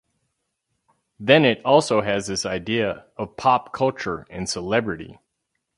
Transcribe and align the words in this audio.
Then 1.19 1.45
it 1.45 1.63
also 1.63 2.01
has 2.01 2.25
this 2.25 2.43
idea 2.43 3.05
of 3.17 3.37
pop 3.37 3.71
culture 3.71 4.25
and 4.31 4.49
celebrity. 4.49 5.19